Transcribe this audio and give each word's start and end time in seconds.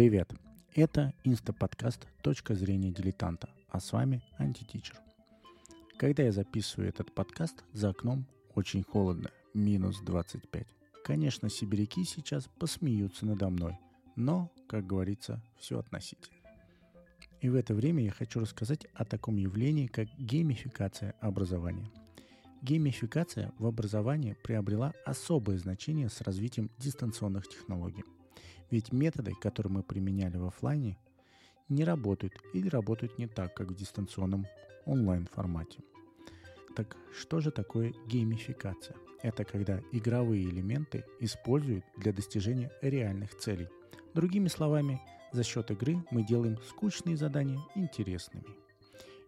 Привет! 0.00 0.32
Это 0.74 1.12
инстаподкаст 1.24 2.08
«Точка 2.22 2.54
зрения 2.54 2.90
дилетанта», 2.90 3.50
а 3.68 3.80
с 3.80 3.92
вами 3.92 4.22
антитичер. 4.38 4.98
Когда 5.98 6.22
я 6.22 6.32
записываю 6.32 6.88
этот 6.88 7.14
подкаст, 7.14 7.64
за 7.74 7.90
окном 7.90 8.24
очень 8.54 8.82
холодно, 8.82 9.30
минус 9.52 10.00
25. 10.00 10.66
Конечно, 11.04 11.50
сибиряки 11.50 12.04
сейчас 12.04 12.48
посмеются 12.58 13.26
надо 13.26 13.50
мной, 13.50 13.76
но, 14.16 14.50
как 14.70 14.86
говорится, 14.86 15.42
все 15.58 15.78
относительно. 15.78 16.38
И 17.42 17.50
в 17.50 17.54
это 17.54 17.74
время 17.74 18.02
я 18.02 18.10
хочу 18.10 18.40
рассказать 18.40 18.86
о 18.94 19.04
таком 19.04 19.36
явлении, 19.36 19.86
как 19.86 20.08
геймификация 20.16 21.14
образования. 21.20 21.90
Геймификация 22.62 23.52
в 23.58 23.66
образовании 23.66 24.34
приобрела 24.42 24.94
особое 25.04 25.58
значение 25.58 26.08
с 26.08 26.22
развитием 26.22 26.70
дистанционных 26.78 27.46
технологий. 27.48 28.04
Ведь 28.70 28.92
методы, 28.92 29.34
которые 29.40 29.72
мы 29.72 29.82
применяли 29.82 30.36
в 30.36 30.46
офлайне, 30.46 30.96
не 31.68 31.84
работают 31.84 32.34
или 32.52 32.68
работают 32.68 33.18
не 33.18 33.26
так, 33.26 33.54
как 33.54 33.68
в 33.68 33.74
дистанционном 33.74 34.46
онлайн 34.86 35.26
формате. 35.26 35.80
Так 36.76 36.96
что 37.12 37.40
же 37.40 37.50
такое 37.50 37.92
геймификация? 38.06 38.96
Это 39.22 39.44
когда 39.44 39.80
игровые 39.92 40.44
элементы 40.44 41.04
используют 41.18 41.84
для 41.96 42.12
достижения 42.12 42.70
реальных 42.80 43.36
целей. 43.36 43.68
Другими 44.14 44.48
словами, 44.48 45.00
за 45.32 45.42
счет 45.42 45.70
игры 45.70 46.02
мы 46.10 46.24
делаем 46.24 46.58
скучные 46.68 47.16
задания 47.16 47.60
интересными. 47.74 48.46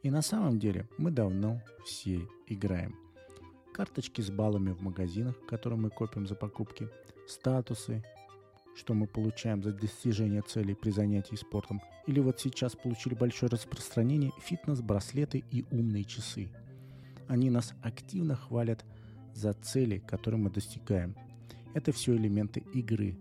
И 0.02 0.10
на 0.10 0.22
самом 0.22 0.58
деле 0.58 0.88
мы 0.98 1.10
давно 1.10 1.60
все 1.84 2.26
играем. 2.46 2.96
Карточки 3.72 4.20
с 4.20 4.30
баллами 4.30 4.70
в 4.70 4.82
магазинах, 4.82 5.34
которые 5.46 5.78
мы 5.78 5.90
копим 5.90 6.26
за 6.26 6.34
покупки, 6.34 6.88
статусы, 7.28 8.02
что 8.74 8.94
мы 8.94 9.06
получаем 9.06 9.62
за 9.62 9.72
достижение 9.72 10.42
целей 10.42 10.74
при 10.74 10.90
занятии 10.90 11.34
спортом, 11.34 11.80
или 12.06 12.20
вот 12.20 12.40
сейчас 12.40 12.74
получили 12.74 13.14
большое 13.14 13.50
распространение 13.50 14.32
фитнес-браслеты 14.40 15.44
и 15.50 15.64
умные 15.70 16.04
часы. 16.04 16.48
Они 17.28 17.50
нас 17.50 17.74
активно 17.82 18.34
хвалят 18.34 18.84
за 19.34 19.52
цели, 19.52 19.98
которые 19.98 20.40
мы 20.40 20.50
достигаем. 20.50 21.14
Это 21.74 21.92
все 21.92 22.14
элементы 22.16 22.60
игры, 22.74 23.16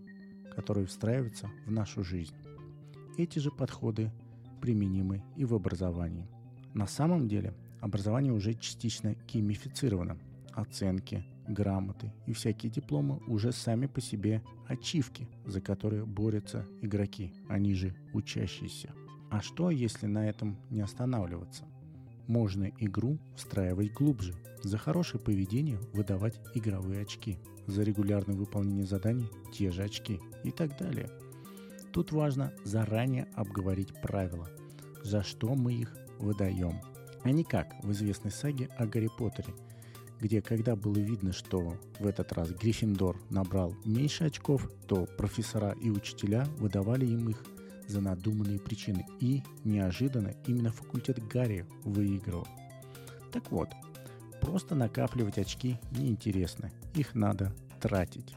которые 0.55 0.85
встраиваются 0.85 1.49
в 1.65 1.71
нашу 1.71 2.03
жизнь. 2.03 2.35
Эти 3.17 3.39
же 3.39 3.51
подходы 3.51 4.11
применимы 4.61 5.23
и 5.35 5.45
в 5.45 5.53
образовании. 5.53 6.27
На 6.73 6.87
самом 6.87 7.27
деле 7.27 7.53
образование 7.79 8.33
уже 8.33 8.53
частично 8.53 9.15
геймифицировано. 9.27 10.17
Оценки, 10.53 11.25
грамоты 11.51 12.11
и 12.25 12.33
всякие 12.33 12.71
дипломы 12.71 13.19
уже 13.27 13.51
сами 13.51 13.85
по 13.87 14.01
себе 14.01 14.41
ачивки, 14.67 15.27
за 15.45 15.61
которые 15.61 16.05
борются 16.05 16.65
игроки, 16.81 17.33
они 17.47 17.73
же 17.73 17.95
учащиеся. 18.13 18.93
А 19.29 19.41
что, 19.41 19.69
если 19.69 20.07
на 20.07 20.27
этом 20.27 20.57
не 20.69 20.81
останавливаться? 20.81 21.65
Можно 22.27 22.71
игру 22.79 23.17
встраивать 23.35 23.93
глубже, 23.93 24.33
за 24.63 24.77
хорошее 24.77 25.21
поведение 25.23 25.79
выдавать 25.93 26.39
игровые 26.53 27.01
очки, 27.01 27.37
за 27.67 27.83
регулярное 27.83 28.35
выполнение 28.35 28.85
заданий 28.85 29.29
те 29.53 29.71
же 29.71 29.83
очки 29.83 30.19
и 30.43 30.51
так 30.51 30.77
далее. 30.77 31.09
Тут 31.91 32.11
важно 32.11 32.53
заранее 32.63 33.27
обговорить 33.35 33.93
правила, 34.01 34.49
за 35.03 35.23
что 35.23 35.55
мы 35.55 35.73
их 35.73 35.95
выдаем, 36.19 36.79
а 37.23 37.31
не 37.31 37.43
как 37.43 37.75
в 37.83 37.91
известной 37.91 38.31
саге 38.31 38.69
о 38.77 38.85
Гарри 38.85 39.09
Поттере– 39.17 39.53
где 40.21 40.39
когда 40.39 40.75
было 40.75 40.97
видно, 40.99 41.33
что 41.33 41.75
в 41.99 42.05
этот 42.05 42.31
раз 42.31 42.51
Гриффиндор 42.51 43.17
набрал 43.31 43.75
меньше 43.83 44.25
очков, 44.25 44.69
то 44.87 45.07
профессора 45.17 45.75
и 45.81 45.89
учителя 45.89 46.45
выдавали 46.59 47.07
им 47.07 47.29
их 47.29 47.43
за 47.87 48.01
надуманные 48.01 48.59
причины. 48.59 49.05
И 49.19 49.41
неожиданно 49.63 50.33
именно 50.45 50.71
факультет 50.71 51.27
Гарри 51.27 51.65
выигрывал. 51.83 52.47
Так 53.31 53.51
вот, 53.51 53.69
просто 54.39 54.75
накапливать 54.75 55.39
очки 55.39 55.79
неинтересно, 55.91 56.71
их 56.93 57.15
надо 57.15 57.51
тратить. 57.81 58.35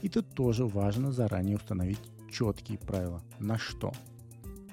И 0.00 0.08
тут 0.08 0.26
тоже 0.34 0.64
важно 0.64 1.12
заранее 1.12 1.56
установить 1.56 2.00
четкие 2.30 2.78
правила. 2.78 3.22
На 3.38 3.58
что? 3.58 3.92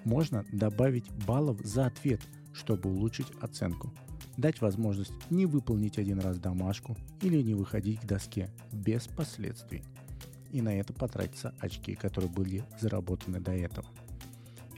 Можно 0.05 0.45
добавить 0.53 1.11
баллов 1.25 1.59
за 1.59 1.87
ответ, 1.87 2.21
чтобы 2.53 2.89
улучшить 2.89 3.27
оценку– 3.41 3.93
дать 4.37 4.61
возможность 4.61 5.13
не 5.29 5.45
выполнить 5.45 5.97
один 5.97 6.19
раз 6.19 6.39
домашку 6.39 6.95
или 7.21 7.41
не 7.41 7.55
выходить 7.55 7.99
к 7.99 8.05
доске 8.05 8.49
без 8.71 9.07
последствий. 9.07 9.83
И 10.51 10.61
на 10.61 10.73
это 10.79 10.93
потратятся 10.93 11.53
очки, 11.59 11.95
которые 11.95 12.31
были 12.31 12.63
заработаны 12.79 13.39
до 13.39 13.51
этого. 13.51 13.85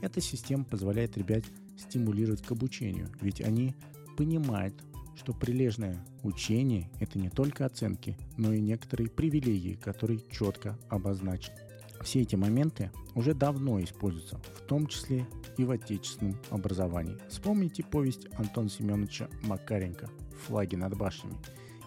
Эта 0.00 0.20
система 0.20 0.64
позволяет 0.64 1.16
ребят 1.16 1.44
стимулировать 1.78 2.42
к 2.42 2.50
обучению, 2.50 3.08
ведь 3.20 3.40
они 3.40 3.74
понимают, 4.16 4.74
что 5.16 5.34
прилежное 5.34 6.02
учение– 6.22 6.90
это 7.00 7.18
не 7.18 7.28
только 7.28 7.66
оценки, 7.66 8.16
но 8.38 8.52
и 8.52 8.60
некоторые 8.60 9.10
привилегии, 9.10 9.74
которые 9.74 10.20
четко 10.30 10.78
обозначены. 10.88 11.58
Все 12.00 12.22
эти 12.22 12.34
моменты 12.34 12.90
уже 13.14 13.34
давно 13.34 13.80
используются, 13.80 14.40
в 14.54 14.62
том 14.62 14.86
числе 14.86 15.26
и 15.58 15.64
в 15.64 15.70
отечественном 15.70 16.36
образовании. 16.50 17.18
Вспомните 17.28 17.84
повесть 17.84 18.26
Антона 18.36 18.68
Семеновича 18.70 19.28
Макаренко 19.42 20.08
«Флаги 20.46 20.76
над 20.76 20.96
башнями», 20.96 21.36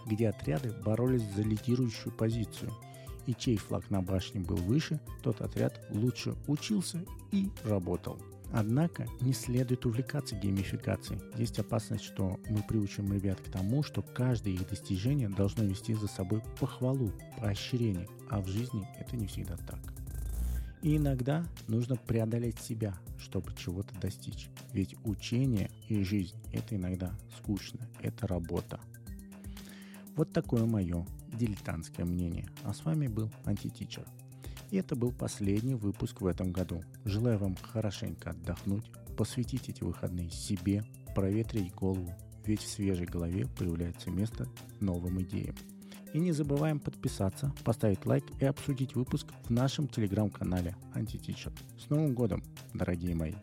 где 0.06 0.30
отряды 0.30 0.72
боролись 0.86 1.24
за 1.36 1.42
лидирующую 1.42 2.14
позицию, 2.14 2.72
и 3.26 3.34
чей 3.34 3.58
флаг 3.58 3.90
на 3.90 4.02
башне 4.02 4.42
был 4.42 4.58
выше, 4.58 5.00
тот 5.22 5.42
отряд 5.42 5.82
лучше 5.90 6.36
учился 6.48 7.04
и 7.32 7.50
работал. 7.64 8.20
Однако 8.52 9.08
не 9.22 9.34
следует 9.34 9.84
увлекаться 9.86 10.36
геймификацией. 10.36 11.20
Есть 11.38 11.58
опасность, 11.58 12.04
что 12.04 12.40
мы 12.50 12.62
приучим 12.62 13.12
ребят 13.12 13.40
к 13.40 13.50
тому, 13.50 13.82
что 13.82 14.04
каждое 14.04 14.54
их 14.54 14.70
достижение 14.70 15.28
должно 15.28 15.64
вести 15.64 15.96
за 15.96 16.08
собой 16.08 16.44
похвалу, 16.60 17.12
поощрение, 17.40 18.08
а 18.30 18.42
в 18.42 18.48
жизни 18.48 18.88
это 19.00 19.18
не 19.18 19.26
всегда 19.26 19.58
так. 19.58 19.80
И 20.84 20.98
иногда 20.98 21.46
нужно 21.70 21.96
преодолеть 21.96 22.60
себя, 22.60 22.94
чтобы 23.18 23.54
чего-то 23.56 23.98
достичь. 24.02 24.50
Ведь 24.74 24.96
учение 25.06 25.72
и 25.88 26.04
жизнь– 26.04 26.36
это 26.52 26.76
иногда 26.76 27.16
скучно, 27.38 27.88
это 28.02 28.28
работа. 28.28 28.82
Вот 30.18 30.34
такое 30.34 30.66
мое 30.66 31.08
дилетантское 31.32 32.06
мнение. 32.06 32.48
А 32.64 32.74
с 32.74 32.84
вами 32.84 33.08
был 33.08 33.32
Антитичер. 33.46 34.06
И 34.72 34.78
это 34.78 34.98
был 34.98 35.14
последний 35.14 35.76
выпуск 35.76 36.20
в 36.20 36.26
этом 36.26 36.52
году. 36.52 36.84
Желаю 37.06 37.40
вам 37.40 37.56
хорошенько 37.56 38.32
отдохнуть, 38.32 38.92
посвятить 39.18 39.70
эти 39.70 39.84
выходные 39.84 40.30
себе, 40.32 40.84
проветрить 41.16 41.74
голову, 41.74 42.14
ведь 42.46 42.62
в 42.62 42.68
свежей 42.68 43.06
голове 43.06 43.48
появляется 43.58 44.12
место 44.12 44.50
новым 44.82 45.22
идеям. 45.22 45.56
И 46.14 46.20
не 46.20 46.32
забываем 46.32 46.80
подписаться, 46.80 47.52
поставить 47.64 48.06
лайк 48.06 48.24
и 48.40 48.46
обсудить 48.46 48.96
выпуск 48.96 49.28
в 49.46 49.50
нашем 49.50 49.88
телеграм-канале 49.88 50.76
Антитичер. 50.94 51.52
С 51.80 51.90
Новым 51.90 52.14
годом, 52.14 52.44
дорогие 52.74 53.16
мои! 53.16 53.34